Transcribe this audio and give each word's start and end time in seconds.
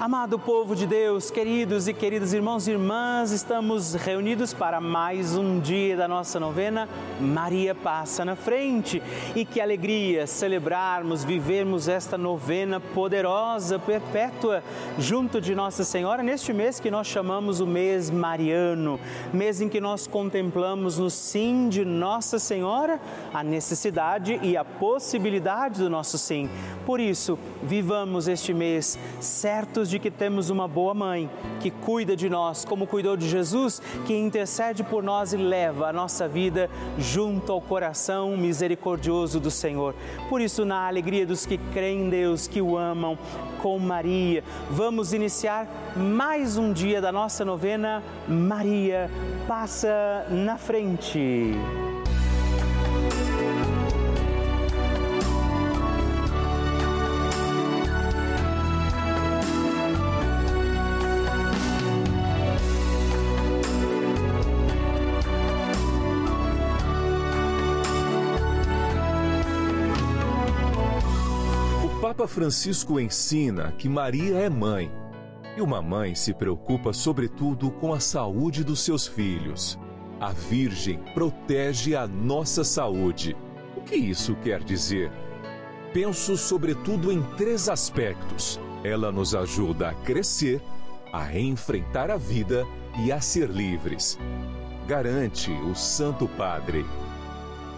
Amado 0.00 0.40
povo 0.40 0.74
de 0.74 0.88
Deus, 0.88 1.30
queridos 1.30 1.86
e 1.86 1.94
queridas 1.94 2.32
irmãos 2.32 2.66
e 2.66 2.72
irmãs, 2.72 3.30
estamos 3.30 3.94
reunidos 3.94 4.52
para 4.52 4.80
mais 4.80 5.36
um 5.36 5.60
dia 5.60 5.96
da 5.96 6.08
nossa 6.08 6.40
novena 6.40 6.88
Maria 7.20 7.76
Passa 7.76 8.24
na 8.24 8.34
Frente. 8.34 9.00
E 9.36 9.44
que 9.44 9.60
alegria 9.60 10.26
celebrarmos, 10.26 11.22
vivermos 11.22 11.86
esta 11.86 12.18
novena 12.18 12.80
poderosa, 12.80 13.78
perpétua, 13.78 14.64
junto 14.98 15.40
de 15.40 15.54
Nossa 15.54 15.84
Senhora, 15.84 16.24
neste 16.24 16.52
mês 16.52 16.80
que 16.80 16.90
nós 16.90 17.06
chamamos 17.06 17.60
o 17.60 17.66
mês 17.66 18.10
mariano, 18.10 18.98
mês 19.32 19.60
em 19.60 19.68
que 19.68 19.80
nós 19.80 20.08
contemplamos 20.08 20.98
no 20.98 21.08
sim 21.08 21.68
de 21.68 21.84
Nossa 21.84 22.40
Senhora 22.40 23.00
a 23.32 23.44
necessidade 23.44 24.40
e 24.42 24.56
a 24.56 24.64
possibilidade 24.64 25.78
do 25.78 25.88
nosso 25.88 26.18
sim. 26.18 26.50
Por 26.84 26.98
isso, 26.98 27.38
vivamos 27.62 28.26
este 28.26 28.52
mês 28.52 28.98
certos 29.20 29.83
de 29.88 29.98
que 29.98 30.10
temos 30.10 30.50
uma 30.50 30.66
boa 30.66 30.94
mãe 30.94 31.30
que 31.60 31.70
cuida 31.70 32.16
de 32.16 32.28
nós, 32.28 32.64
como 32.64 32.86
cuidou 32.86 33.16
de 33.16 33.28
Jesus, 33.28 33.80
que 34.06 34.14
intercede 34.14 34.82
por 34.82 35.02
nós 35.02 35.32
e 35.32 35.36
leva 35.36 35.88
a 35.88 35.92
nossa 35.92 36.28
vida 36.28 36.70
junto 36.98 37.52
ao 37.52 37.60
coração 37.60 38.36
misericordioso 38.36 39.40
do 39.40 39.50
Senhor. 39.50 39.94
Por 40.28 40.40
isso, 40.40 40.64
na 40.64 40.86
alegria 40.86 41.26
dos 41.26 41.46
que 41.46 41.58
creem 41.72 42.06
em 42.06 42.10
Deus, 42.10 42.46
que 42.46 42.60
o 42.60 42.76
amam, 42.76 43.18
com 43.62 43.78
Maria, 43.78 44.44
vamos 44.70 45.12
iniciar 45.12 45.66
mais 45.96 46.58
um 46.58 46.72
dia 46.72 47.00
da 47.00 47.10
nossa 47.10 47.44
novena 47.44 48.02
Maria 48.28 49.10
Passa 49.48 50.26
na 50.30 50.58
Frente. 50.58 51.52
Papa 72.24 72.36
Francisco 72.36 72.98
ensina 72.98 73.72
que 73.72 73.86
Maria 73.86 74.38
é 74.38 74.48
mãe 74.48 74.90
e 75.58 75.60
uma 75.60 75.82
mãe 75.82 76.14
se 76.14 76.32
preocupa 76.32 76.90
sobretudo 76.90 77.70
com 77.70 77.92
a 77.92 78.00
saúde 78.00 78.64
dos 78.64 78.80
seus 78.80 79.06
filhos. 79.06 79.78
A 80.18 80.30
Virgem 80.30 80.98
protege 81.12 81.94
a 81.94 82.06
nossa 82.06 82.64
saúde. 82.64 83.36
O 83.76 83.82
que 83.82 83.94
isso 83.94 84.34
quer 84.36 84.64
dizer? 84.64 85.12
Penso 85.92 86.34
sobretudo 86.38 87.12
em 87.12 87.22
três 87.36 87.68
aspectos. 87.68 88.58
Ela 88.82 89.12
nos 89.12 89.34
ajuda 89.34 89.90
a 89.90 89.94
crescer, 89.94 90.62
a 91.12 91.38
enfrentar 91.38 92.10
a 92.10 92.16
vida 92.16 92.66
e 93.04 93.12
a 93.12 93.20
ser 93.20 93.50
livres. 93.50 94.18
Garante 94.88 95.52
o 95.52 95.74
Santo 95.74 96.26
Padre. 96.26 96.86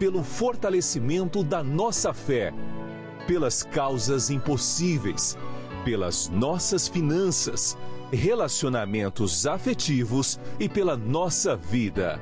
pelo 0.00 0.24
fortalecimento 0.24 1.44
da 1.44 1.62
nossa 1.62 2.14
fé 2.14 2.54
pelas 3.26 3.62
causas 3.62 4.30
impossíveis, 4.30 5.36
pelas 5.84 6.28
nossas 6.30 6.88
finanças, 6.88 7.76
relacionamentos 8.10 9.46
afetivos 9.46 10.40
e 10.58 10.68
pela 10.70 10.96
nossa 10.96 11.54
vida. 11.54 12.18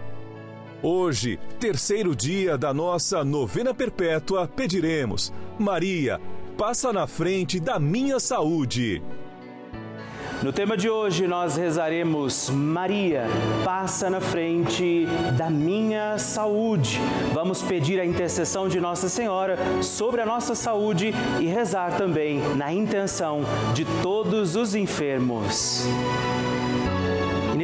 Hoje, 0.83 1.39
terceiro 1.59 2.15
dia 2.15 2.59
da 2.59 2.75
nossa 2.75 3.25
novena 3.25 3.73
perpétua, 3.73 4.49
pediremos: 4.49 5.33
Maria, 5.57 6.21
passa 6.59 6.93
na 6.93 7.07
frente 7.07 7.61
da 7.61 7.79
minha 7.79 8.19
saúde. 8.19 9.01
No 10.41 10.53
tema 10.53 10.77
de 10.77 10.89
hoje 10.89 11.27
nós 11.27 11.57
rezaremos 11.57 12.49
Maria, 12.49 13.27
passa 13.65 14.09
na 14.09 14.21
frente 14.21 15.05
da 15.37 15.51
minha 15.51 16.17
saúde. 16.17 17.01
Vamos 17.35 17.61
pedir 17.61 17.99
a 17.99 18.05
intercessão 18.07 18.69
de 18.69 18.81
Nossa 18.81 19.09
Senhora 19.09 19.59
sobre 19.83 20.21
a 20.21 20.27
nossa 20.27 20.55
saúde 20.55 21.13
e 21.41 21.47
rezar 21.47 21.97
também 21.97 22.39
na 22.55 22.73
intenção 22.73 23.41
de 23.75 23.85
todos 24.01 24.55
os 24.55 24.77
enfermos. 24.77 25.85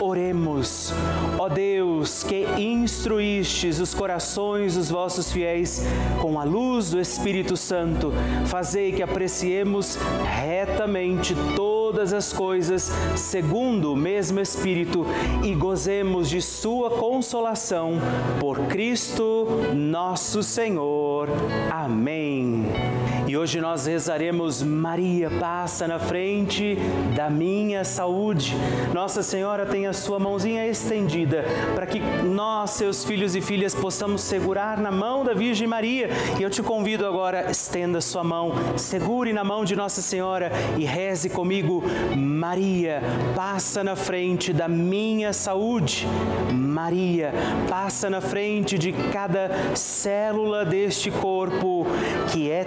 Oremos. 0.00 0.92
Ó 1.38 1.48
Deus, 1.48 2.22
que 2.22 2.46
instruístes 2.58 3.78
os 3.80 3.94
corações 3.94 4.74
dos 4.74 4.90
vossos 4.90 5.32
fiéis 5.32 5.82
com 6.20 6.38
a 6.38 6.44
luz 6.44 6.90
do 6.90 7.00
Espírito 7.00 7.56
Santo, 7.56 8.12
fazei 8.46 8.92
que 8.92 9.02
apreciemos 9.02 9.98
retamente 10.24 11.34
todas 11.56 12.12
as 12.12 12.32
coisas 12.32 12.92
segundo 13.16 13.92
o 13.92 13.96
mesmo 13.96 14.40
Espírito 14.40 15.06
e 15.42 15.54
gozemos 15.54 16.28
de 16.28 16.40
sua 16.40 16.90
consolação 16.90 17.94
por 18.40 18.58
Cristo 18.66 19.46
nosso 19.74 20.42
Senhor. 20.42 21.28
Amém. 21.70 22.91
E 23.32 23.36
hoje 23.38 23.62
nós 23.62 23.86
rezaremos 23.86 24.62
Maria 24.62 25.30
passa 25.30 25.88
na 25.88 25.98
frente 25.98 26.76
da 27.16 27.30
minha 27.30 27.82
saúde. 27.82 28.54
Nossa 28.92 29.22
Senhora 29.22 29.64
tem 29.64 29.86
a 29.86 29.94
sua 29.94 30.18
mãozinha 30.18 30.66
estendida 30.66 31.42
para 31.74 31.86
que 31.86 31.98
nós, 31.98 32.72
seus 32.72 33.06
filhos 33.06 33.34
e 33.34 33.40
filhas, 33.40 33.74
possamos 33.74 34.20
segurar 34.20 34.76
na 34.76 34.90
mão 34.90 35.24
da 35.24 35.32
Virgem 35.32 35.66
Maria. 35.66 36.10
E 36.38 36.42
eu 36.42 36.50
te 36.50 36.62
convido 36.62 37.06
agora, 37.06 37.50
estenda 37.50 38.02
sua 38.02 38.22
mão, 38.22 38.52
segure 38.76 39.32
na 39.32 39.42
mão 39.42 39.64
de 39.64 39.74
Nossa 39.74 40.02
Senhora 40.02 40.52
e 40.76 40.84
reze 40.84 41.30
comigo. 41.30 41.82
Maria, 42.14 43.00
passa 43.34 43.82
na 43.82 43.96
frente 43.96 44.52
da 44.52 44.68
minha 44.68 45.32
saúde. 45.32 46.06
Maria, 46.52 47.32
passa 47.66 48.10
na 48.10 48.20
frente 48.20 48.76
de 48.76 48.92
cada 49.10 49.74
célula 49.74 50.66
deste 50.66 51.10
corpo 51.10 51.86
que 52.30 52.50
é 52.50 52.64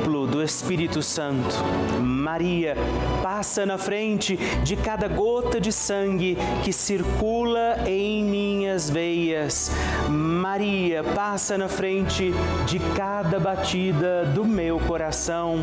templo 0.00 0.26
do 0.26 0.42
Espírito 0.42 1.02
Santo. 1.02 1.54
Maria, 2.00 2.74
passa 3.22 3.66
na 3.66 3.76
frente 3.76 4.36
de 4.62 4.74
cada 4.74 5.08
gota 5.08 5.60
de 5.60 5.70
sangue 5.70 6.38
que 6.64 6.72
circula 6.72 7.84
em 7.86 8.24
minhas 8.24 8.88
veias. 8.88 9.70
Maria, 10.08 11.04
passa 11.04 11.58
na 11.58 11.68
frente 11.68 12.32
de 12.66 12.78
cada 12.96 13.38
batida 13.38 14.24
do 14.24 14.44
meu 14.44 14.78
coração. 14.80 15.58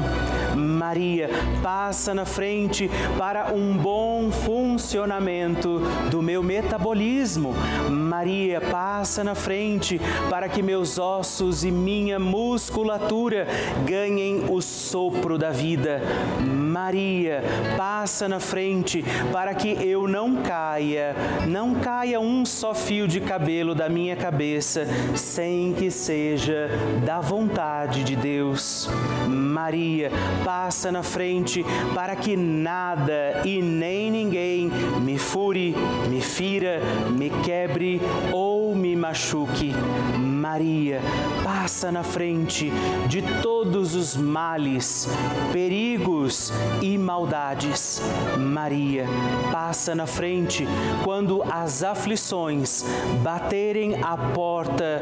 Maria, 0.55 1.29
passa 1.63 2.13
na 2.13 2.25
frente 2.25 2.89
para 3.17 3.53
um 3.53 3.75
bom 3.75 4.31
funcionamento 4.31 5.81
do 6.11 6.21
meu 6.21 6.43
metabolismo. 6.43 7.53
Maria, 7.89 8.61
passa 8.61 9.23
na 9.23 9.33
frente 9.33 9.99
para 10.29 10.47
que 10.47 10.61
meus 10.61 10.99
ossos 10.99 11.63
e 11.63 11.71
minha 11.71 12.19
musculatura 12.19 13.47
ganhem 13.85 14.26
tem 14.27 14.43
o 14.49 14.61
sopro 14.61 15.37
da 15.37 15.51
vida. 15.51 16.01
Maria, 16.45 17.41
passa 17.77 18.27
na 18.27 18.41
frente 18.41 19.03
para 19.31 19.53
que 19.55 19.69
eu 19.69 20.05
não 20.05 20.41
caia, 20.41 21.15
não 21.47 21.75
caia 21.75 22.19
um 22.19 22.45
só 22.45 22.73
fio 22.75 23.07
de 23.07 23.21
cabelo 23.21 23.73
da 23.73 23.87
minha 23.87 24.17
cabeça 24.17 24.85
sem 25.15 25.73
que 25.73 25.89
seja 25.89 26.69
da 27.05 27.21
vontade 27.21 28.03
de 28.03 28.17
Deus. 28.17 28.89
Maria, 29.29 30.11
passa 30.43 30.91
na 30.91 31.03
frente 31.03 31.63
para 31.95 32.13
que 32.15 32.35
nada 32.35 33.41
e 33.45 33.61
nem 33.61 34.11
ninguém 34.11 34.69
me 35.01 35.17
fure, 35.17 35.73
me 36.09 36.19
fira, 36.19 36.81
me 37.11 37.29
quebre 37.29 38.01
ou 38.33 38.66
machuque. 38.97 39.73
Maria, 40.17 40.99
passa 41.43 41.91
na 41.91 42.03
frente 42.03 42.71
de 43.07 43.21
todos 43.41 43.95
os 43.95 44.15
males, 44.15 45.07
perigos 45.51 46.51
e 46.81 46.97
maldades. 46.97 48.01
Maria, 48.37 49.05
passa 49.51 49.93
na 49.93 50.07
frente 50.07 50.67
quando 51.03 51.43
as 51.43 51.83
aflições 51.83 52.83
baterem 53.21 54.01
à 54.03 54.17
porta 54.17 55.01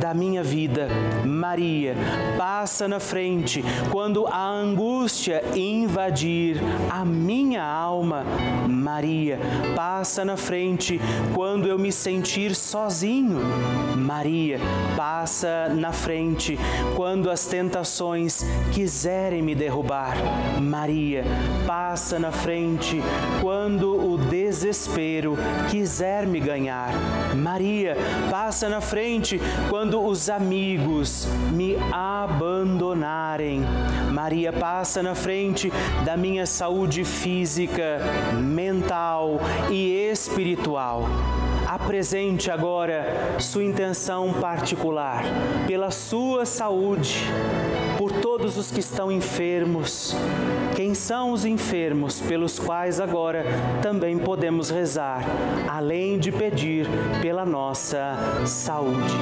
da 0.00 0.12
minha 0.12 0.42
vida. 0.42 0.88
Maria, 1.24 1.94
passa 2.36 2.88
na 2.88 3.00
frente 3.00 3.62
quando 3.90 4.26
a 4.26 4.48
angústia 4.48 5.42
invadir 5.54 6.60
a 6.90 7.04
minha 7.04 7.64
alma. 7.64 8.24
Maria, 8.68 9.38
passa 9.74 10.24
na 10.24 10.36
frente 10.36 11.00
quando 11.34 11.66
eu 11.66 11.78
me 11.78 11.92
sentir 11.92 12.54
sozinho. 12.54 13.35
Maria, 13.96 14.58
passa 14.96 15.68
na 15.68 15.92
frente 15.92 16.58
quando 16.94 17.30
as 17.30 17.46
tentações 17.46 18.44
quiserem 18.72 19.42
me 19.42 19.54
derrubar. 19.54 20.16
Maria, 20.60 21.24
passa 21.66 22.18
na 22.18 22.30
frente 22.30 23.02
quando 23.40 24.12
o 24.12 24.16
desespero 24.16 25.36
quiser 25.70 26.26
me 26.26 26.38
ganhar. 26.38 26.92
Maria, 27.34 27.96
passa 28.30 28.68
na 28.68 28.80
frente 28.80 29.40
quando 29.68 30.02
os 30.02 30.30
amigos 30.30 31.26
me 31.52 31.76
abandonarem. 31.92 33.62
Maria, 34.12 34.52
passa 34.52 35.02
na 35.02 35.14
frente 35.14 35.72
da 36.04 36.16
minha 36.16 36.46
saúde 36.46 37.04
física, 37.04 37.98
mental 38.40 39.40
e 39.70 39.92
espiritual 40.10 41.08
apresente 41.76 42.50
agora 42.50 43.36
sua 43.38 43.62
intenção 43.62 44.32
particular 44.40 45.22
pela 45.66 45.90
sua 45.90 46.46
saúde, 46.46 47.22
por 47.98 48.10
todos 48.12 48.56
os 48.56 48.70
que 48.70 48.80
estão 48.80 49.12
enfermos. 49.12 50.16
Quem 50.74 50.94
são 50.94 51.32
os 51.32 51.44
enfermos 51.44 52.18
pelos 52.18 52.58
quais 52.58 52.98
agora 52.98 53.44
também 53.82 54.18
podemos 54.18 54.70
rezar, 54.70 55.22
além 55.68 56.18
de 56.18 56.32
pedir 56.32 56.88
pela 57.20 57.44
nossa 57.44 58.16
saúde. 58.46 59.14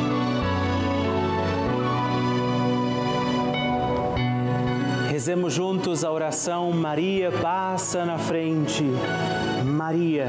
Rezemos 5.10 5.52
juntos 5.52 6.04
a 6.04 6.10
oração 6.10 6.70
Maria 6.70 7.32
passa 7.32 8.04
na 8.04 8.18
frente. 8.18 8.84
Maria 9.64 10.28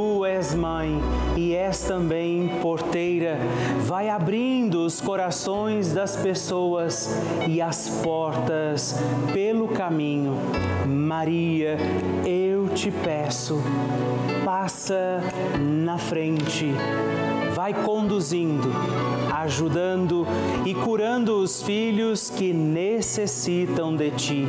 és 0.41 0.55
mãe 0.55 0.99
e 1.37 1.53
és 1.53 1.81
também 1.81 2.47
porteira. 2.63 3.37
Vai 3.85 4.09
abrindo 4.09 4.83
os 4.83 4.99
corações 4.99 5.93
das 5.93 6.15
pessoas 6.15 7.15
e 7.47 7.61
as 7.61 7.87
portas 8.03 8.95
pelo 9.31 9.67
caminho. 9.67 10.35
Maria, 10.87 11.77
eu 12.25 12.67
te 12.69 12.89
peço, 12.89 13.61
passa 14.43 15.21
na 15.59 15.99
frente, 15.99 16.73
vai 17.61 17.75
conduzindo, 17.75 18.71
ajudando 19.31 20.25
e 20.65 20.73
curando 20.73 21.35
os 21.35 21.61
filhos 21.61 22.27
que 22.27 22.51
necessitam 22.51 23.95
de 23.95 24.09
ti. 24.09 24.47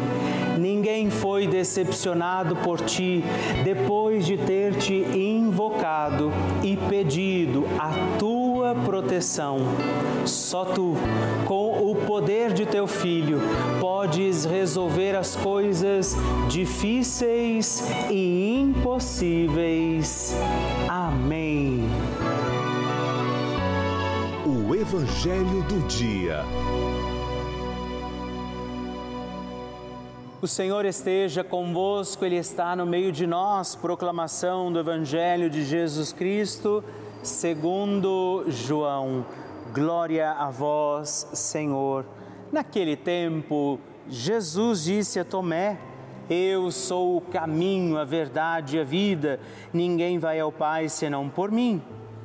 Ninguém 0.59 1.11
foi 1.11 1.47
decepcionado 1.47 2.57
por 2.57 2.81
ti 2.81 3.23
depois 3.65 4.25
de 4.25 4.39
ter 4.39 4.77
te 4.77 4.95
invocado 4.95 6.33
e 6.63 6.75
pedido 6.89 7.67
a 7.79 7.91
tua 8.19 8.75
proteção. 8.75 9.59
Só 10.25 10.65
tu, 10.65 10.95
com 11.45 11.91
o 11.91 11.95
poder 12.07 12.55
de 12.55 12.65
teu 12.65 12.87
filho, 12.87 13.43
podes 13.79 14.47
resolver 14.47 15.17
as 15.17 15.37
coisas 15.37 16.17
difíceis 16.49 17.87
e 18.11 18.59
impossíveis. 18.59 20.35
Amém. 20.89 21.92
O 24.73 24.75
Evangelho 24.75 25.63
do 25.65 25.87
Dia. 25.87 26.47
O 30.41 30.47
Senhor 30.47 30.87
esteja 30.87 31.45
convosco, 31.45 32.25
Ele 32.25 32.37
está 32.37 32.75
no 32.75 32.87
meio 32.87 33.13
de 33.13 33.27
nós. 33.27 33.75
Proclamação 33.75 34.73
do 34.73 34.79
Evangelho 34.79 35.51
de 35.51 35.63
Jesus 35.63 36.11
Cristo, 36.11 36.83
segundo 37.23 38.47
João. 38.49 39.27
Glória 39.75 40.31
a 40.31 40.49
vós, 40.49 41.29
Senhor. 41.35 42.07
Naquele 42.51 42.97
tempo, 42.97 43.79
Jesus 44.09 44.85
disse 44.85 45.21
a 45.21 45.25
Tomé: 45.25 45.79
Eu 46.31 46.71
sou 46.71 47.19
o 47.19 47.21
caminho, 47.21 47.99
a 47.99 48.05
verdade 48.05 48.79
e 48.79 48.81
a 48.81 48.85
vida. 48.85 49.39
Ninguém 49.71 50.19
vai 50.19 50.41
ao 50.41 50.51
Pai 50.51 50.89
senão 50.89 51.29
por 51.29 51.51
mim. 51.51 51.83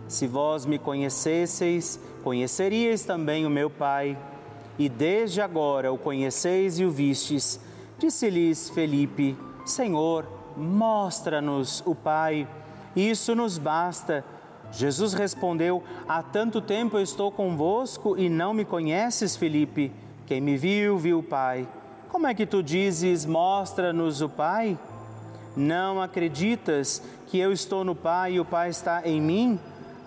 Se 0.07 0.25
vós 0.25 0.65
me 0.65 0.79
conhecesseis, 0.79 1.99
conheceríeis 2.27 3.03
também 3.03 3.45
o 3.45 3.49
meu 3.49 3.69
Pai. 3.69 4.17
E 4.77 4.89
desde 4.89 5.39
agora 5.39 5.93
o 5.93 5.97
conheceis 5.97 6.77
e 6.77 6.83
o 6.83 6.91
vistes. 6.91 7.57
Disse-lhes 7.97 8.69
Felipe: 8.69 9.37
Senhor, 9.65 10.27
mostra-nos 10.57 11.81
o 11.85 11.95
Pai. 11.95 12.45
Isso 12.93 13.33
nos 13.33 13.57
basta. 13.57 14.25
Jesus 14.73 15.13
respondeu: 15.13 15.81
Há 16.05 16.21
tanto 16.21 16.59
tempo 16.59 16.97
eu 16.97 17.01
estou 17.01 17.31
convosco 17.31 18.17
e 18.17 18.27
não 18.27 18.53
me 18.53 18.65
conheces, 18.65 19.37
Felipe. 19.37 19.93
Quem 20.25 20.41
me 20.41 20.57
viu, 20.57 20.97
viu 20.97 21.19
o 21.19 21.23
Pai. 21.23 21.65
Como 22.09 22.27
é 22.27 22.33
que 22.33 22.45
tu 22.45 22.61
dizes: 22.61 23.25
Mostra-nos 23.25 24.21
o 24.21 24.27
Pai? 24.27 24.77
Não 25.55 26.01
acreditas 26.01 27.01
que 27.27 27.39
eu 27.39 27.53
estou 27.53 27.85
no 27.85 27.95
Pai 27.95 28.33
e 28.33 28.39
o 28.41 28.45
Pai 28.45 28.69
está 28.69 29.07
em 29.07 29.21
mim? 29.21 29.57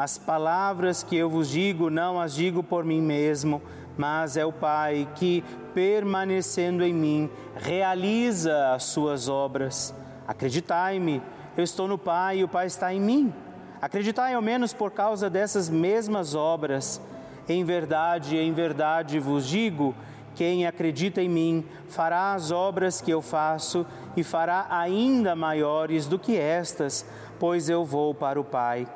As 0.00 0.16
palavras 0.16 1.02
que 1.02 1.14
eu 1.14 1.28
vos 1.28 1.50
digo, 1.50 1.90
não 1.90 2.18
as 2.18 2.32
digo 2.34 2.62
por 2.62 2.84
mim 2.84 3.02
mesmo 3.02 3.60
mas 4.00 4.38
é 4.38 4.46
o 4.46 4.52
Pai 4.52 5.06
que, 5.14 5.44
permanecendo 5.74 6.82
em 6.82 6.94
mim, 6.94 7.30
realiza 7.54 8.72
as 8.72 8.84
suas 8.84 9.28
obras. 9.28 9.94
Acreditai-me, 10.26 11.20
eu 11.54 11.62
estou 11.62 11.86
no 11.86 11.98
Pai 11.98 12.38
e 12.38 12.44
o 12.44 12.48
Pai 12.48 12.66
está 12.66 12.94
em 12.94 12.98
mim. 12.98 13.30
Acreditai 13.78 14.32
ao 14.32 14.40
menos 14.40 14.72
por 14.72 14.90
causa 14.90 15.28
dessas 15.28 15.68
mesmas 15.68 16.34
obras. 16.34 16.98
Em 17.46 17.62
verdade, 17.62 18.38
em 18.38 18.54
verdade 18.54 19.18
vos 19.18 19.46
digo 19.46 19.94
Quem 20.34 20.66
acredita 20.66 21.20
em 21.20 21.28
mim 21.28 21.66
fará 21.88 22.32
as 22.32 22.50
obras 22.50 23.02
que 23.02 23.10
eu 23.10 23.20
faço 23.20 23.84
e 24.16 24.24
fará 24.24 24.66
ainda 24.70 25.36
maiores 25.36 26.06
do 26.06 26.18
que 26.18 26.38
estas, 26.38 27.04
pois 27.38 27.68
eu 27.68 27.84
vou 27.84 28.14
para 28.14 28.40
o 28.40 28.44
Pai. 28.44 28.88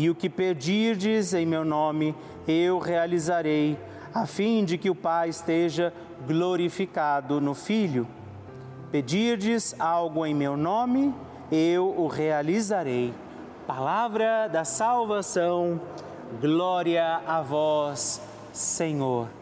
E 0.00 0.08
o 0.08 0.14
que 0.14 0.30
pedirdes 0.30 1.34
em 1.34 1.44
meu 1.44 1.62
nome, 1.62 2.14
eu 2.48 2.78
realizarei, 2.78 3.76
a 4.14 4.24
fim 4.24 4.64
de 4.64 4.78
que 4.78 4.88
o 4.88 4.94
Pai 4.94 5.28
esteja 5.28 5.92
glorificado 6.26 7.38
no 7.38 7.54
Filho. 7.54 8.08
Pedirdes 8.90 9.78
algo 9.78 10.24
em 10.24 10.34
meu 10.34 10.56
nome, 10.56 11.14
eu 11.52 11.94
o 11.98 12.06
realizarei. 12.06 13.12
Palavra 13.66 14.48
da 14.48 14.64
salvação, 14.64 15.78
glória 16.40 17.20
a 17.26 17.42
vós, 17.42 18.22
Senhor. 18.54 19.39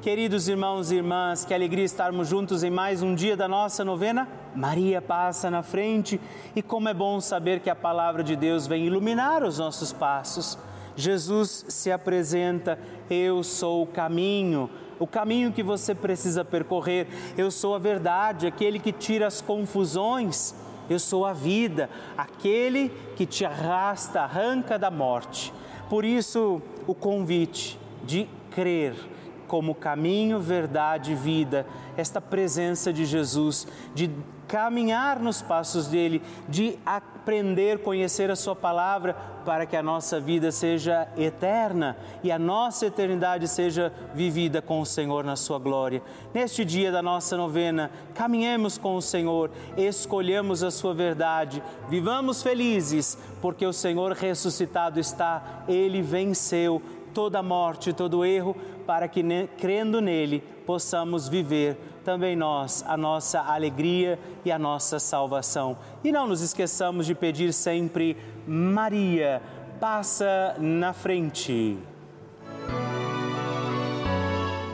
Queridos 0.00 0.46
irmãos 0.46 0.92
e 0.92 0.96
irmãs, 0.96 1.44
que 1.44 1.52
alegria 1.52 1.84
estarmos 1.84 2.28
juntos 2.28 2.62
em 2.62 2.70
mais 2.70 3.02
um 3.02 3.16
dia 3.16 3.36
da 3.36 3.48
nossa 3.48 3.84
novena. 3.84 4.28
Maria 4.54 5.02
passa 5.02 5.50
na 5.50 5.60
frente 5.60 6.20
e 6.54 6.62
como 6.62 6.88
é 6.88 6.94
bom 6.94 7.20
saber 7.20 7.58
que 7.58 7.68
a 7.68 7.74
palavra 7.74 8.22
de 8.22 8.36
Deus 8.36 8.64
vem 8.64 8.86
iluminar 8.86 9.42
os 9.42 9.58
nossos 9.58 9.92
passos. 9.92 10.56
Jesus 10.94 11.64
se 11.68 11.90
apresenta: 11.90 12.78
Eu 13.10 13.42
sou 13.42 13.82
o 13.82 13.86
caminho, 13.88 14.70
o 15.00 15.06
caminho 15.06 15.50
que 15.50 15.64
você 15.64 15.96
precisa 15.96 16.44
percorrer. 16.44 17.08
Eu 17.36 17.50
sou 17.50 17.74
a 17.74 17.78
verdade, 17.80 18.46
aquele 18.46 18.78
que 18.78 18.92
tira 18.92 19.26
as 19.26 19.40
confusões. 19.40 20.54
Eu 20.88 21.00
sou 21.00 21.26
a 21.26 21.32
vida, 21.32 21.90
aquele 22.16 22.92
que 23.16 23.26
te 23.26 23.44
arrasta, 23.44 24.20
arranca 24.20 24.78
da 24.78 24.92
morte. 24.92 25.52
Por 25.90 26.04
isso, 26.04 26.62
o 26.86 26.94
convite 26.94 27.76
de 28.04 28.28
crer 28.52 29.17
como 29.48 29.74
caminho, 29.74 30.38
verdade 30.38 31.12
e 31.12 31.14
vida, 31.16 31.66
esta 31.96 32.20
presença 32.20 32.92
de 32.92 33.04
Jesus, 33.04 33.66
de 33.94 34.10
caminhar 34.46 35.20
nos 35.20 35.42
passos 35.42 35.88
dele, 35.88 36.22
de 36.48 36.78
aprender, 36.84 37.80
conhecer 37.80 38.30
a 38.30 38.36
Sua 38.36 38.54
palavra, 38.56 39.14
para 39.44 39.66
que 39.66 39.76
a 39.76 39.82
nossa 39.82 40.20
vida 40.20 40.52
seja 40.52 41.08
eterna 41.16 41.96
e 42.22 42.30
a 42.30 42.38
nossa 42.38 42.86
eternidade 42.86 43.48
seja 43.48 43.92
vivida 44.14 44.60
com 44.60 44.80
o 44.80 44.86
Senhor 44.86 45.24
na 45.24 45.36
Sua 45.36 45.58
glória. 45.58 46.02
Neste 46.32 46.64
dia 46.64 46.92
da 46.92 47.02
nossa 47.02 47.36
novena, 47.36 47.90
caminhemos 48.14 48.78
com 48.78 48.96
o 48.96 49.02
Senhor, 49.02 49.50
escolhamos 49.76 50.62
a 50.62 50.70
Sua 50.70 50.94
verdade, 50.94 51.62
vivamos 51.88 52.42
felizes, 52.42 53.18
porque 53.40 53.66
o 53.66 53.72
Senhor 53.72 54.12
ressuscitado 54.12 54.98
está, 54.98 55.64
Ele 55.68 56.02
venceu 56.02 56.82
toda 57.12 57.42
morte, 57.42 57.92
todo 57.92 58.24
erro, 58.24 58.56
para 58.88 59.06
que, 59.06 59.22
crendo 59.58 60.00
nele, 60.00 60.42
possamos 60.64 61.28
viver 61.28 61.76
também 62.02 62.34
nós 62.34 62.82
a 62.88 62.96
nossa 62.96 63.38
alegria 63.38 64.18
e 64.46 64.50
a 64.50 64.58
nossa 64.58 64.98
salvação. 64.98 65.76
E 66.02 66.10
não 66.10 66.26
nos 66.26 66.40
esqueçamos 66.40 67.04
de 67.04 67.14
pedir 67.14 67.52
sempre: 67.52 68.16
Maria, 68.46 69.42
passa 69.78 70.56
na 70.58 70.94
frente. 70.94 71.76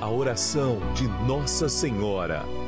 A 0.00 0.08
oração 0.08 0.78
de 0.94 1.08
Nossa 1.26 1.68
Senhora. 1.68 2.63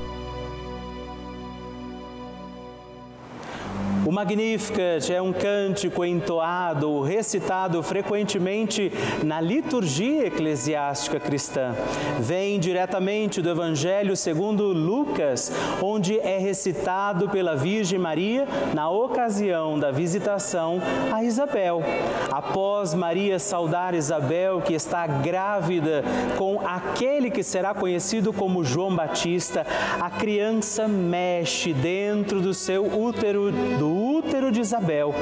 O 4.07 4.13
Magnificat 4.13 5.13
é 5.13 5.21
um 5.21 5.33
cântico 5.33 6.05
entoado, 6.05 7.01
recitado 7.03 7.83
frequentemente 7.83 8.93
na 9.25 9.41
liturgia 9.41 10.29
eclesiástica 10.29 11.19
cristã. 11.19 11.75
Vem 12.21 12.61
diretamente 12.61 13.43
do 13.43 13.51
Evangelho 13.51 14.17
segundo 14.17 14.67
Lucas, 14.67 15.51
onde 15.83 16.21
é 16.21 16.39
recitado 16.39 17.29
pela 17.29 17.57
Virgem 17.57 17.99
Maria 17.99 18.47
na 18.73 18.89
ocasião 18.89 19.77
da 19.77 19.91
visitação 19.91 20.81
a 21.13 21.25
Isabel. 21.25 21.83
Após 22.31 22.95
Maria 22.95 23.41
saudar 23.41 23.93
Isabel, 23.93 24.61
que 24.61 24.75
está 24.75 25.05
grávida 25.05 26.05
com 26.39 26.61
aquele 26.61 27.29
que 27.29 27.43
será 27.43 27.75
conhecido 27.75 28.33
como 28.33 28.63
João 28.63 28.95
Batista, 28.95 29.67
a 30.01 30.11
criança 30.11 30.87
mexe 30.87 31.73
dentro 31.73 32.41
do 32.41 32.55
seu 32.55 32.85
útero 32.85 33.51
do 33.51 33.96
Ooh. 33.97 34.16
Útero 34.17 34.51
de 34.51 34.61
Isabel, 34.61 35.15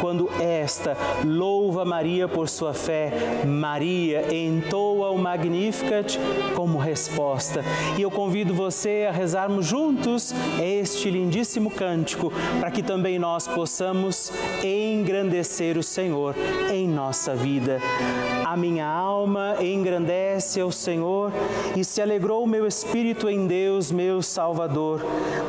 quando 0.00 0.28
esta 0.40 0.96
louva 1.24 1.84
Maria 1.84 2.28
por 2.28 2.48
sua 2.48 2.74
fé, 2.74 3.10
Maria 3.46 4.34
entoa 4.34 5.10
o 5.10 5.18
Magnificat 5.18 6.18
como 6.54 6.78
resposta. 6.78 7.64
E 7.96 8.02
eu 8.02 8.10
convido 8.10 8.52
você 8.52 9.06
a 9.08 9.12
rezarmos 9.12 9.66
juntos 9.66 10.34
este 10.60 11.10
lindíssimo 11.10 11.70
cântico, 11.70 12.32
para 12.60 12.70
que 12.70 12.82
também 12.82 13.18
nós 13.18 13.48
possamos 13.48 14.30
engrandecer 14.62 15.78
o 15.78 15.82
Senhor 15.82 16.34
em 16.70 16.86
nossa 16.86 17.34
vida. 17.34 17.80
A 18.44 18.56
minha 18.56 18.86
alma 18.86 19.56
engrandece 19.62 20.60
ao 20.60 20.70
Senhor 20.70 21.32
e 21.74 21.82
se 21.82 22.02
alegrou 22.02 22.44
o 22.44 22.46
meu 22.46 22.66
espírito 22.66 23.30
em 23.30 23.46
Deus, 23.46 23.90
meu 23.90 24.20
Salvador, 24.20 25.00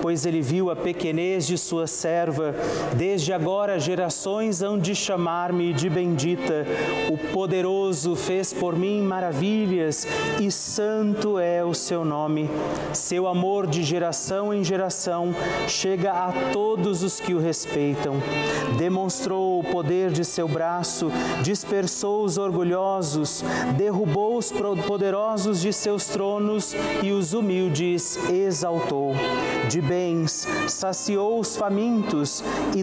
pois 0.02 0.26
ele 0.26 0.42
viu 0.42 0.72
a 0.72 0.76
pequenez 0.76 1.46
de 1.46 1.58
sua 1.58 1.86
serva. 1.86 2.56
Desde 2.98 3.34
agora 3.34 3.80
gerações 3.80 4.62
hão 4.62 4.78
de 4.78 4.94
chamar-me 4.94 5.74
de 5.74 5.90
bendita. 5.90 6.66
O 7.12 7.18
poderoso 7.34 8.16
fez 8.16 8.54
por 8.54 8.78
mim 8.78 9.02
maravilhas 9.02 10.08
e 10.40 10.52
santo 10.52 11.40
é 11.40 11.64
o 11.64 11.74
seu 11.74 12.06
nome. 12.06 12.50
Seu 12.94 13.28
amor 13.28 13.68
de 13.68 13.84
geração 13.84 14.54
em 14.54 14.64
geração 14.64 15.34
chega 15.68 16.12
a 16.12 16.32
todos 16.52 17.04
os 17.04 17.20
que 17.20 17.34
o 17.34 17.40
respeitam. 17.40 18.16
Demonstrou 18.78 19.60
o 19.60 19.64
poder 19.64 20.12
de 20.12 20.24
seu 20.24 20.48
braço, 20.48 21.12
dispersou 21.42 22.24
os 22.24 22.38
orgulhosos 22.38 23.44
derrubou 23.78 24.38
os 24.38 24.52
poderosos 24.86 25.62
de 25.62 25.72
seus 25.72 26.06
tronos 26.06 26.76
e 27.02 27.12
os 27.12 27.34
humildes 27.34 28.18
exaltou. 28.30 29.14
De 29.70 29.82
bens 29.82 30.48
saciou 30.68 31.40
os 31.40 31.56
famintos 31.56 32.44
e 32.76 32.83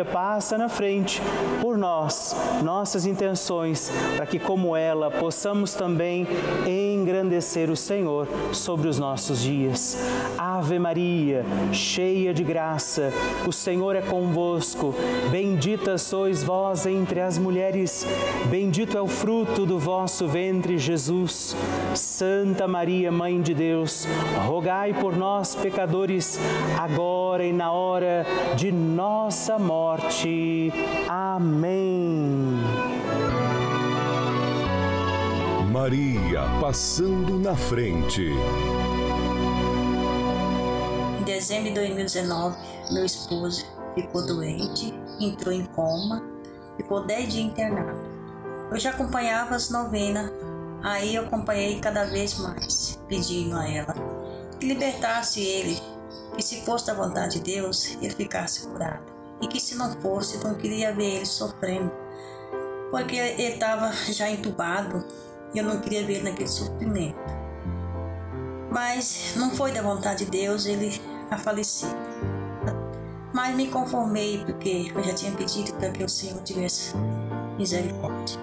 passa 0.00 0.56
na 0.56 0.68
frente 0.68 1.20
por 1.60 1.76
nós, 1.76 2.34
nossas 2.62 3.04
intenções, 3.04 3.90
para 4.16 4.24
que 4.24 4.38
como 4.38 4.74
ela 4.74 5.10
possamos 5.10 5.74
também 5.74 6.26
engrandecer 6.66 7.70
o 7.70 7.76
Senhor 7.76 8.26
sobre 8.52 8.88
os 8.88 8.98
nossos 8.98 9.42
dias. 9.42 9.98
Ave 10.38 10.78
Maria, 10.78 11.44
cheia 11.72 12.32
de 12.32 12.42
graça, 12.42 13.12
o 13.46 13.52
Senhor 13.52 13.94
é 13.94 14.00
convosco. 14.00 14.94
Bendita 15.30 15.98
sois 15.98 16.42
vós 16.42 16.86
entre 16.86 17.20
as 17.20 17.36
mulheres, 17.36 18.06
bendito 18.46 18.96
é 18.96 19.02
o 19.02 19.06
fruto 19.06 19.66
do 19.66 19.78
vosso 19.78 20.26
ventre, 20.26 20.78
Jesus. 20.78 21.54
Santa 21.94 22.66
Maria, 22.66 23.12
Mãe 23.12 23.40
de 23.40 23.54
Deus, 23.54 24.06
rogai 24.46 24.94
por 24.94 25.16
nós, 25.16 25.54
pecadores, 25.54 26.38
agora 26.78 27.44
e 27.44 27.52
na 27.52 27.72
hora 27.72 28.26
de 28.56 28.70
nossa 28.72 29.58
morte. 29.58 29.81
Amém. 31.08 32.56
Maria 35.70 36.42
passando 36.60 37.38
na 37.38 37.56
frente. 37.56 38.22
Em 41.20 41.24
dezembro 41.24 41.68
de 41.68 41.74
2019, 41.74 42.56
meu 42.92 43.04
esposo 43.04 43.66
ficou 43.94 44.24
doente, 44.26 44.94
entrou 45.18 45.52
em 45.52 45.64
coma, 45.66 46.22
ficou 46.76 47.04
10 47.04 47.32
dias 47.32 47.44
internado. 47.46 47.98
Eu 48.70 48.78
já 48.78 48.90
acompanhava 48.90 49.54
as 49.54 49.70
novenas, 49.70 50.30
aí 50.82 51.14
eu 51.14 51.24
acompanhei 51.24 51.80
cada 51.80 52.04
vez 52.04 52.38
mais, 52.38 53.00
pedindo 53.08 53.56
a 53.56 53.68
ela 53.68 53.94
que 54.58 54.66
libertasse 54.66 55.40
ele, 55.40 55.80
que 56.36 56.42
se 56.42 56.64
fosse 56.64 56.86
da 56.86 56.94
vontade 56.94 57.40
de 57.40 57.44
Deus, 57.52 57.96
ele 58.00 58.10
ficasse 58.10 58.68
curado. 58.68 59.11
E 59.42 59.48
que 59.48 59.60
se 59.60 59.74
não 59.74 60.00
fosse, 60.00 60.42
não 60.44 60.54
queria 60.54 60.94
ver 60.94 61.16
ele 61.16 61.26
sofrendo, 61.26 61.92
porque 62.90 63.16
ele 63.16 63.42
estava 63.42 63.92
já 64.10 64.30
entubado 64.30 65.04
e 65.52 65.58
eu 65.58 65.64
não 65.64 65.80
queria 65.80 66.06
ver 66.06 66.14
ele 66.14 66.30
naquele 66.30 66.48
sofrimento. 66.48 67.18
Mas 68.70 69.34
não 69.36 69.50
foi 69.50 69.72
da 69.72 69.82
vontade 69.82 70.24
de 70.24 70.30
Deus 70.30 70.64
ele 70.64 70.98
a 71.30 71.36
falecer. 71.36 71.90
Mas 73.34 73.54
me 73.56 73.66
conformei 73.66 74.44
porque 74.44 74.92
eu 74.94 75.02
já 75.02 75.14
tinha 75.14 75.32
pedido 75.32 75.72
para 75.74 75.90
que 75.90 76.04
o 76.04 76.08
Senhor 76.08 76.40
tivesse 76.42 76.94
misericórdia. 77.58 78.38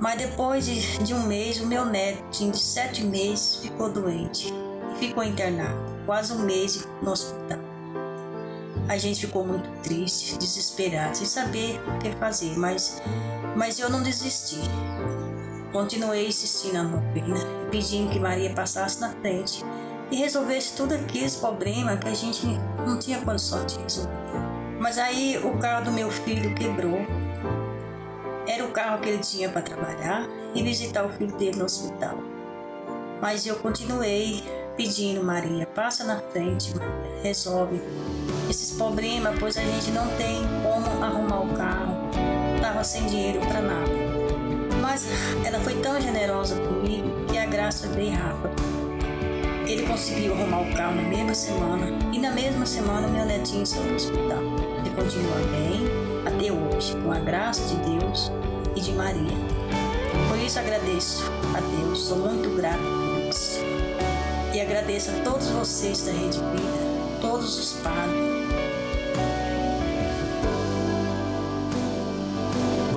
Mas 0.00 0.18
depois 0.18 0.66
de, 0.66 0.98
de 1.04 1.14
um 1.14 1.26
mês, 1.26 1.60
o 1.60 1.66
meu 1.66 1.84
neto, 1.84 2.22
de 2.30 2.58
sete 2.58 3.02
meses, 3.02 3.56
ficou 3.56 3.90
doente 3.90 4.52
e 4.92 4.98
ficou 4.98 5.22
internado, 5.22 5.78
quase 6.04 6.32
um 6.32 6.40
mês 6.40 6.86
no 7.00 7.12
hospital. 7.12 7.73
A 8.88 8.98
gente 8.98 9.26
ficou 9.26 9.46
muito 9.46 9.68
triste, 9.82 10.36
desesperado, 10.36 11.16
sem 11.16 11.26
saber 11.26 11.80
o 11.88 11.98
que 11.98 12.10
fazer, 12.12 12.56
mas, 12.58 13.00
mas 13.56 13.78
eu 13.78 13.88
não 13.88 14.02
desisti. 14.02 14.60
Continuei 15.72 16.28
insistindo 16.28 16.74
na 16.74 16.82
novena, 16.84 17.36
pedindo 17.70 18.10
que 18.10 18.20
Maria 18.20 18.52
passasse 18.54 19.00
na 19.00 19.10
frente 19.10 19.64
e 20.10 20.16
resolvesse 20.16 20.76
tudo 20.76 20.94
aqueles 20.94 21.34
problemas 21.34 21.98
que 21.98 22.08
a 22.08 22.14
gente 22.14 22.46
não 22.86 22.98
tinha 22.98 23.20
condição 23.22 23.64
de 23.64 23.78
resolver. 23.78 24.14
Mas 24.78 24.98
aí 24.98 25.38
o 25.38 25.58
carro 25.58 25.86
do 25.86 25.90
meu 25.90 26.10
filho 26.10 26.54
quebrou 26.54 26.98
era 28.46 28.64
o 28.64 28.70
carro 28.70 29.00
que 29.00 29.08
ele 29.08 29.18
tinha 29.18 29.48
para 29.48 29.62
trabalhar 29.62 30.28
e 30.54 30.62
visitar 30.62 31.04
o 31.04 31.08
filho 31.08 31.34
dele 31.36 31.56
no 31.56 31.64
hospital. 31.64 32.18
Mas 33.20 33.46
eu 33.46 33.56
continuei 33.56 34.44
pedindo, 34.76 35.24
Maria, 35.24 35.66
passa 35.66 36.04
na 36.04 36.18
frente, 36.20 36.76
Maria, 36.76 37.22
resolve 37.22 37.80
esses 38.54 38.70
problemas, 38.70 39.36
pois 39.40 39.56
a 39.56 39.62
gente 39.62 39.90
não 39.90 40.06
tem 40.16 40.42
como 40.62 41.04
arrumar 41.04 41.40
o 41.40 41.48
carro. 41.56 41.96
Tava 42.60 42.84
sem 42.84 43.04
dinheiro 43.06 43.40
para 43.40 43.60
nada. 43.60 43.90
Mas 44.80 45.06
ela 45.44 45.58
foi 45.58 45.74
tão 45.80 46.00
generosa 46.00 46.54
comigo 46.56 47.26
que 47.26 47.36
a 47.36 47.46
graça 47.46 47.88
veio 47.88 48.12
rápido. 48.12 48.54
Ele 49.66 49.82
conseguiu 49.86 50.34
arrumar 50.34 50.60
o 50.60 50.74
carro 50.74 50.94
na 50.94 51.02
mesma 51.02 51.34
semana 51.34 51.86
e 52.12 52.18
na 52.18 52.30
mesma 52.30 52.64
semana 52.64 53.08
meu 53.08 53.24
netinho 53.24 53.66
saiu 53.66 53.88
do 53.88 53.94
hospital. 53.96 54.42
Ele 54.78 54.90
continua 54.90 55.36
bem, 55.50 55.84
até 56.24 56.52
hoje, 56.52 56.94
com 57.02 57.10
a 57.10 57.18
graça 57.18 57.62
de 57.66 57.98
Deus 57.98 58.30
e 58.76 58.80
de 58.80 58.92
Maria. 58.92 59.36
Por 60.28 60.38
isso 60.38 60.58
agradeço 60.60 61.24
a 61.56 61.60
Deus, 61.60 61.98
sou 61.98 62.18
muito 62.18 62.54
grato 62.56 62.78
por 62.78 63.18
isso. 63.28 63.58
E 64.54 64.60
agradeço 64.60 65.10
a 65.10 65.14
todos 65.24 65.48
vocês 65.48 66.02
da 66.02 66.12
Rede 66.12 66.38
Vida, 66.38 67.20
todos 67.20 67.58
os 67.58 67.72
padres, 67.82 68.23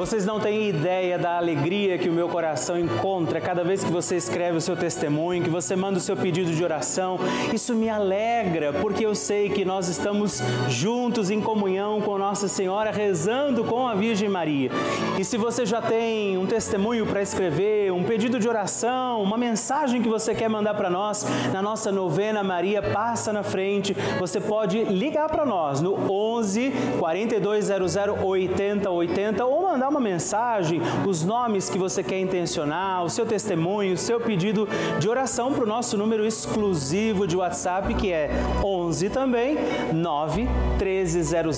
Vocês 0.07 0.25
não 0.25 0.39
têm 0.39 0.69
ideia 0.69 1.19
da 1.19 1.35
alegria 1.35 1.97
que 1.97 2.07
o 2.07 2.13
meu 2.13 2.29
coração 2.29 2.79
encontra 2.79 3.41
cada 3.41 3.61
vez 3.61 3.83
que 3.83 3.91
você 3.91 4.15
escreve 4.15 4.55
o 4.55 4.61
seu 4.61 4.73
testemunho, 4.73 5.43
que 5.43 5.49
você 5.49 5.75
manda 5.75 5.97
o 5.97 6.01
seu 6.01 6.15
pedido 6.15 6.49
de 6.53 6.63
oração. 6.63 7.19
Isso 7.53 7.75
me 7.75 7.89
alegra, 7.89 8.71
porque 8.71 9.05
eu 9.05 9.13
sei 9.13 9.49
que 9.49 9.65
nós 9.65 9.89
estamos 9.89 10.41
juntos 10.69 11.29
em 11.29 11.41
comunhão 11.41 11.99
com 11.99 12.17
Nossa 12.17 12.47
Senhora, 12.47 12.89
rezando 12.89 13.65
com 13.65 13.85
a 13.85 13.95
Virgem 13.95 14.29
Maria. 14.29 14.71
E 15.19 15.25
se 15.25 15.35
você 15.35 15.65
já 15.65 15.81
tem 15.81 16.37
um 16.37 16.45
testemunho 16.45 17.05
para 17.05 17.21
escrever, 17.21 17.91
um 17.91 18.05
pedido 18.05 18.39
de 18.39 18.47
oração, 18.47 19.21
uma 19.21 19.37
mensagem 19.37 20.01
que 20.01 20.07
você 20.07 20.33
quer 20.33 20.49
mandar 20.49 20.75
para 20.75 20.89
nós, 20.89 21.25
na 21.51 21.61
nossa 21.61 21.91
novena 21.91 22.41
Maria 22.41 22.81
passa 22.81 23.33
na 23.33 23.43
frente, 23.43 23.93
você 24.17 24.39
pode 24.39 24.85
ligar 24.85 25.27
para 25.27 25.45
nós 25.45 25.81
no 25.81 26.09
11 26.09 26.71
4200 26.97 27.97
8080 28.23 29.45
ou 29.45 29.63
mandar 29.63 29.89
uma 29.89 29.96
uma 29.97 30.03
mensagem, 30.03 30.79
os 31.07 31.23
nomes 31.23 31.71
que 31.71 31.77
você 31.77 32.03
quer 32.03 32.19
intencionar, 32.19 33.03
o 33.03 33.09
seu 33.09 33.25
testemunho, 33.25 33.95
o 33.95 33.97
seu 33.97 34.19
pedido 34.19 34.69
de 34.99 35.09
oração 35.09 35.51
para 35.51 35.63
o 35.63 35.67
nosso 35.67 35.97
número 35.97 36.23
exclusivo 36.23 37.25
de 37.25 37.35
WhatsApp, 37.35 37.95
que 37.95 38.13
é 38.13 38.29
11 38.63 39.09
também, 39.09 39.57
9 39.91 40.47
1300 40.77 41.57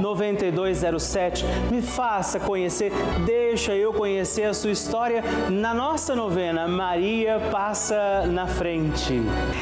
9207. 0.00 1.44
Me 1.70 1.82
faça 1.82 2.40
conhecer, 2.40 2.90
deixa 3.26 3.74
eu 3.74 3.92
conhecer 3.92 4.44
a 4.44 4.54
sua 4.54 4.70
história 4.70 5.22
na 5.50 5.74
nossa 5.74 6.16
novena 6.16 6.66
Maria 6.66 7.38
Passa 7.52 8.24
na 8.26 8.46
Frente. 8.46 9.20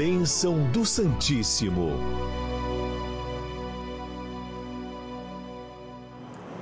Bênção 0.01 0.65
do 0.73 0.83
Santíssimo. 0.83 2.40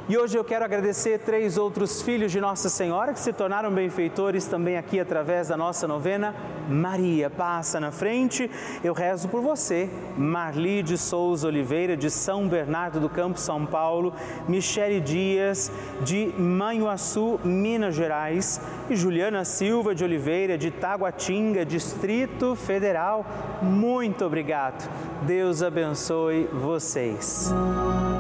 E 0.09 0.17
hoje 0.17 0.39
eu 0.39 0.43
quero 0.43 0.65
agradecer 0.65 1.19
três 1.19 1.59
outros 1.59 2.01
filhos 2.01 2.33
de 2.33 2.41
Nossa 2.41 2.71
Senhora 2.71 3.13
que 3.13 3.21
se 3.21 3.31
tornaram 3.31 3.71
benfeitores 3.71 4.47
também 4.47 4.79
aqui 4.79 4.99
através 4.99 5.49
da 5.49 5.57
nossa 5.57 5.87
novena. 5.87 6.35
Maria 6.67 7.29
passa 7.29 7.79
na 7.79 7.93
frente. 7.93 8.51
Eu 8.83 8.95
rezo 8.95 9.29
por 9.29 9.43
você, 9.43 9.91
Marli 10.17 10.83
de 10.83 10.97
Souza 10.97 11.47
Oliveira, 11.47 11.95
de 11.95 12.11
São 12.11 12.49
Bernardo 12.49 12.99
do 12.99 13.11
Campo, 13.11 13.39
São 13.39 13.67
Paulo, 13.67 14.15
Michele 14.49 14.99
Dias, 14.99 15.71
de 16.01 16.33
Manhuaçu, 16.39 17.39
Minas 17.45 17.95
Gerais, 17.95 18.63
e 18.89 18.97
Juliana 18.97 19.45
Silva 19.45 19.95
de 19.95 20.05
Oliveira, 20.05 20.57
de 20.57 20.71
Taguatinga, 20.71 21.67
Distrito 21.67 22.55
Federal. 22.55 23.27
Muito 23.61 24.25
obrigado. 24.25 24.91
Deus 25.27 25.63
abençoe 25.63 26.49
vocês. 26.51 27.53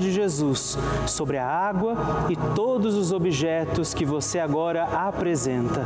de 0.00 0.12
Jesus 0.12 0.78
sobre 1.06 1.38
a 1.38 1.46
água 1.46 1.96
e 2.28 2.36
todos 2.54 2.94
os 2.94 3.12
objetos 3.12 3.94
que 3.94 4.04
você 4.04 4.38
agora 4.38 4.84
apresenta. 4.84 5.84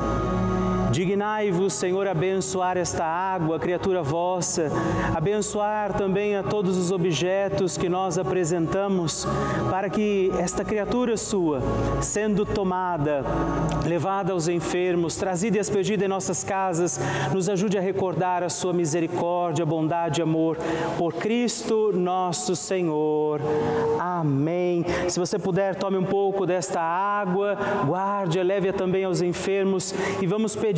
Dignai-vos, 0.90 1.74
Senhor, 1.74 2.08
abençoar 2.08 2.78
esta 2.78 3.04
água, 3.04 3.58
criatura 3.58 4.02
vossa, 4.02 4.70
abençoar 5.14 5.92
também 5.92 6.34
a 6.34 6.42
todos 6.42 6.78
os 6.78 6.90
objetos 6.90 7.76
que 7.76 7.90
nós 7.90 8.16
apresentamos, 8.16 9.26
para 9.70 9.90
que 9.90 10.32
esta 10.38 10.64
criatura 10.64 11.16
sua, 11.18 11.60
sendo 12.00 12.46
tomada, 12.46 13.22
levada 13.86 14.32
aos 14.32 14.48
enfermos, 14.48 15.16
trazida 15.16 15.58
e 15.58 15.60
expedida 15.60 16.06
em 16.06 16.08
nossas 16.08 16.42
casas, 16.42 16.98
nos 17.34 17.50
ajude 17.50 17.76
a 17.76 17.82
recordar 17.82 18.42
a 18.42 18.48
sua 18.48 18.72
misericórdia, 18.72 19.66
bondade 19.66 20.20
e 20.20 20.22
amor. 20.22 20.56
Por 20.96 21.14
Cristo 21.14 21.92
nosso 21.92 22.56
Senhor. 22.56 23.40
Amém. 24.00 24.84
Se 25.08 25.20
você 25.20 25.38
puder, 25.38 25.74
tome 25.74 25.98
um 25.98 26.04
pouco 26.04 26.46
desta 26.46 26.80
água, 26.80 27.58
guarde, 27.86 28.42
leve-a 28.42 28.72
também 28.72 29.04
aos 29.04 29.20
enfermos 29.20 29.94
e 30.20 30.26
vamos 30.26 30.56
pedir 30.56 30.77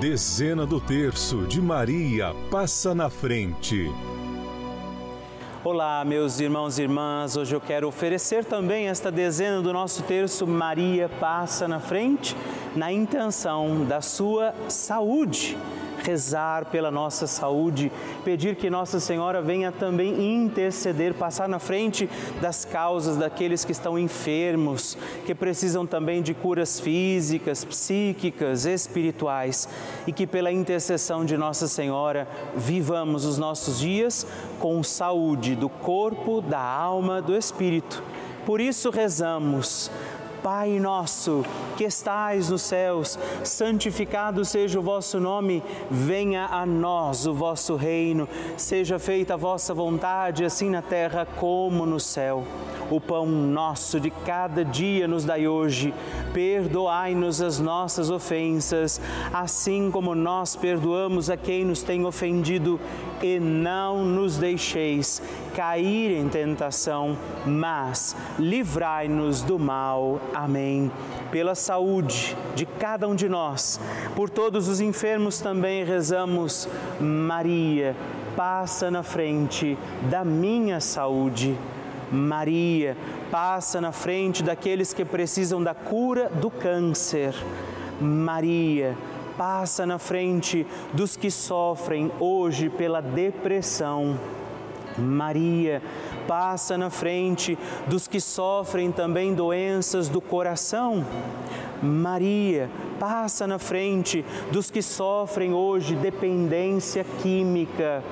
Dezena 0.00 0.64
do 0.64 0.80
terço 0.80 1.38
de 1.38 1.60
Maria 1.60 2.32
passa 2.52 2.94
na 2.94 3.10
frente. 3.10 3.90
Olá, 5.64 6.04
meus 6.04 6.38
irmãos 6.38 6.78
e 6.78 6.82
irmãs. 6.82 7.36
Hoje 7.36 7.56
eu 7.56 7.60
quero 7.60 7.88
oferecer 7.88 8.44
também 8.44 8.86
esta 8.86 9.10
dezena 9.10 9.60
do 9.60 9.72
nosso 9.72 10.04
terço 10.04 10.46
Maria 10.46 11.08
passa 11.18 11.66
na 11.66 11.80
frente, 11.80 12.36
na 12.76 12.92
intenção 12.92 13.84
da 13.86 14.00
sua 14.00 14.54
saúde 14.68 15.58
rezar 16.02 16.66
pela 16.66 16.90
nossa 16.90 17.26
saúde, 17.26 17.90
pedir 18.24 18.56
que 18.56 18.70
Nossa 18.70 19.00
Senhora 19.00 19.42
venha 19.42 19.72
também 19.72 20.42
interceder, 20.42 21.14
passar 21.14 21.48
na 21.48 21.58
frente 21.58 22.08
das 22.40 22.64
causas 22.64 23.16
daqueles 23.16 23.64
que 23.64 23.72
estão 23.72 23.98
enfermos, 23.98 24.96
que 25.26 25.34
precisam 25.34 25.86
também 25.86 26.22
de 26.22 26.34
curas 26.34 26.80
físicas, 26.80 27.64
psíquicas, 27.64 28.64
espirituais 28.64 29.68
e 30.06 30.12
que 30.12 30.26
pela 30.26 30.52
intercessão 30.52 31.24
de 31.24 31.36
Nossa 31.36 31.68
Senhora 31.68 32.28
vivamos 32.56 33.24
os 33.24 33.38
nossos 33.38 33.78
dias 33.78 34.26
com 34.58 34.82
saúde 34.82 35.54
do 35.54 35.68
corpo, 35.68 36.40
da 36.40 36.60
alma, 36.60 37.20
do 37.20 37.36
espírito. 37.36 38.02
Por 38.46 38.60
isso 38.60 38.90
rezamos. 38.90 39.90
Pai 40.42 40.78
nosso, 40.78 41.44
que 41.76 41.84
estais 41.84 42.48
nos 42.48 42.62
céus, 42.62 43.18
santificado 43.42 44.44
seja 44.44 44.78
o 44.78 44.82
vosso 44.82 45.18
nome, 45.18 45.62
venha 45.90 46.46
a 46.46 46.64
nós 46.64 47.26
o 47.26 47.34
vosso 47.34 47.74
reino, 47.76 48.28
seja 48.56 48.98
feita 48.98 49.34
a 49.34 49.36
vossa 49.36 49.74
vontade, 49.74 50.44
assim 50.44 50.70
na 50.70 50.82
terra 50.82 51.26
como 51.36 51.84
no 51.84 51.98
céu. 51.98 52.44
O 52.90 53.00
pão 53.00 53.26
nosso 53.26 54.00
de 54.00 54.10
cada 54.10 54.64
dia 54.64 55.06
nos 55.06 55.24
dai 55.24 55.46
hoje. 55.46 55.92
Perdoai-nos 56.38 57.42
as 57.42 57.58
nossas 57.58 58.10
ofensas, 58.10 59.00
assim 59.32 59.90
como 59.90 60.14
nós 60.14 60.54
perdoamos 60.54 61.28
a 61.28 61.36
quem 61.36 61.64
nos 61.64 61.82
tem 61.82 62.06
ofendido, 62.06 62.78
e 63.20 63.40
não 63.40 64.04
nos 64.04 64.36
deixeis 64.36 65.20
cair 65.56 66.12
em 66.12 66.28
tentação, 66.28 67.18
mas 67.44 68.14
livrai-nos 68.38 69.42
do 69.42 69.58
mal. 69.58 70.20
Amém. 70.32 70.92
Pela 71.32 71.56
saúde 71.56 72.36
de 72.54 72.64
cada 72.64 73.08
um 73.08 73.16
de 73.16 73.28
nós, 73.28 73.80
por 74.14 74.30
todos 74.30 74.68
os 74.68 74.80
enfermos 74.80 75.40
também 75.40 75.84
rezamos, 75.84 76.68
Maria, 77.00 77.96
passa 78.36 78.92
na 78.92 79.02
frente 79.02 79.76
da 80.08 80.24
minha 80.24 80.78
saúde. 80.78 81.58
Maria 82.10 82.96
passa 83.30 83.80
na 83.80 83.92
frente 83.92 84.42
daqueles 84.42 84.92
que 84.92 85.04
precisam 85.04 85.62
da 85.62 85.74
cura 85.74 86.28
do 86.28 86.50
câncer. 86.50 87.34
Maria 88.00 88.96
passa 89.36 89.86
na 89.86 89.98
frente 89.98 90.66
dos 90.92 91.16
que 91.16 91.30
sofrem 91.30 92.10
hoje 92.18 92.68
pela 92.68 93.00
depressão. 93.00 94.18
Maria 94.98 95.80
passa 96.26 96.76
na 96.76 96.90
frente 96.90 97.56
dos 97.86 98.08
que 98.08 98.20
sofrem 98.20 98.90
também 98.90 99.34
doenças 99.34 100.08
do 100.08 100.20
coração. 100.20 101.06
Maria 101.80 102.68
passa 102.98 103.46
na 103.46 103.58
frente 103.58 104.24
dos 104.50 104.70
que 104.70 104.82
sofrem 104.82 105.54
hoje 105.54 105.94
dependência 105.94 107.04
química. 107.22 108.02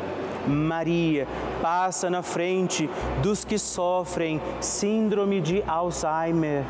Maria 0.46 1.26
passa 1.60 2.08
na 2.08 2.22
frente 2.22 2.88
dos 3.22 3.44
que 3.44 3.58
sofrem 3.58 4.40
síndrome 4.60 5.40
de 5.40 5.62
Alzheimer. 5.66 6.64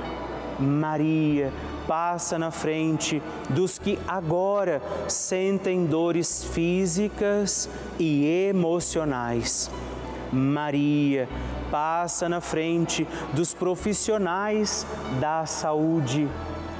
Maria 0.58 1.52
passa 1.86 2.38
na 2.38 2.50
frente 2.50 3.22
dos 3.50 3.78
que 3.78 3.98
agora 4.08 4.82
sentem 5.08 5.84
dores 5.86 6.44
físicas 6.44 7.68
e 7.98 8.48
emocionais. 8.48 9.70
Maria 10.32 11.28
passa 11.70 12.28
na 12.28 12.40
frente 12.40 13.06
dos 13.32 13.54
profissionais 13.54 14.86
da 15.20 15.46
saúde. 15.46 16.28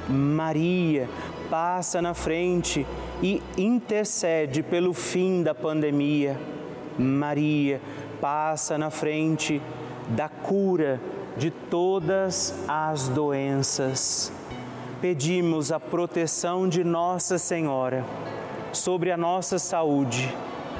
Maria 0.09 1.07
passa 1.49 2.01
na 2.01 2.13
frente 2.13 2.85
e 3.21 3.41
intercede 3.57 4.63
pelo 4.63 4.93
fim 4.93 5.43
da 5.43 5.55
pandemia. 5.55 6.56
Maria 6.97 7.81
passa 8.19 8.77
na 8.77 8.89
frente 8.89 9.61
da 10.09 10.29
cura 10.29 10.99
de 11.37 11.51
todas 11.51 12.53
as 12.67 13.07
doenças. 13.09 14.31
Pedimos 14.99 15.71
a 15.71 15.79
proteção 15.79 16.67
de 16.67 16.83
Nossa 16.83 17.37
Senhora 17.37 18.03
sobre 18.71 19.11
a 19.11 19.17
nossa 19.17 19.59
saúde, 19.59 20.33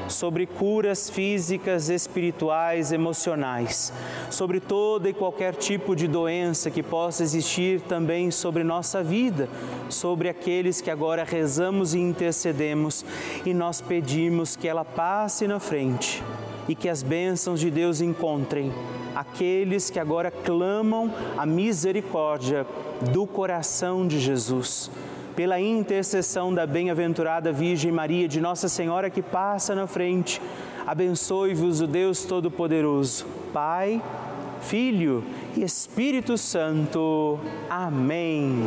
sobre 0.07 0.45
curas 0.45 1.10
físicas, 1.10 1.89
espirituais, 1.89 2.91
emocionais, 2.91 3.91
sobre 4.29 4.60
toda 4.60 5.10
e 5.10 5.13
qualquer 5.13 5.55
tipo 5.55 5.95
de 5.95 6.07
doença 6.07 6.71
que 6.71 6.81
possa 6.81 7.23
existir 7.23 7.81
também 7.81 8.31
sobre 8.31 8.63
nossa 8.63 9.03
vida, 9.03 9.49
sobre 9.89 10.29
aqueles 10.29 10.81
que 10.81 10.91
agora 10.91 11.23
rezamos 11.23 11.93
e 11.93 11.99
intercedemos 11.99 13.05
e 13.45 13.53
nós 13.53 13.81
pedimos 13.81 14.55
que 14.55 14.67
ela 14.67 14.86
passe 14.86 15.47
na 15.47 15.60
frente 15.60 16.23
e 16.67 16.75
que 16.75 16.89
as 16.89 17.01
bênçãos 17.01 17.60
de 17.60 17.71
Deus 17.71 18.01
encontrem 18.01 18.71
aqueles 19.15 19.89
que 19.89 19.99
agora 19.99 20.29
clamam 20.29 21.12
a 21.36 21.45
misericórdia 21.45 22.67
do 23.12 23.25
coração 23.25 24.07
de 24.07 24.19
Jesus. 24.19 24.91
Pela 25.38 25.62
intercessão 25.62 26.52
da 26.52 26.65
bem-aventurada 26.65 27.54
Virgem 27.54 27.91
Maria, 27.91 28.28
de 28.28 28.41
Nossa 28.41 28.67
Senhora 28.67 29.08
que 29.08 29.21
passa 29.21 29.76
na 29.76 29.86
frente, 29.86 30.41
abençoe-vos 30.84 31.80
o 31.80 31.86
Deus 31.86 32.26
Todo-Poderoso, 32.26 33.23
Pai, 33.54 34.02
Filho 34.62 35.23
e 35.56 35.62
Espírito 35.62 36.39
Santo. 36.39 37.39
Amém. 37.69 38.63